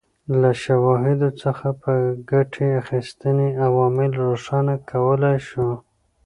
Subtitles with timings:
[0.41, 1.93] له شواهدو څخه په
[2.31, 5.69] ګټې اخیستنې عوامل روښانه کولای شو.